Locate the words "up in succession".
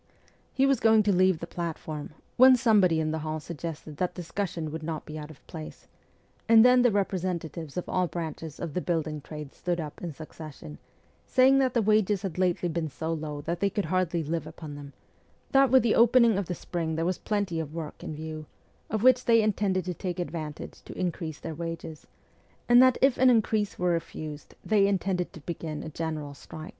9.79-10.79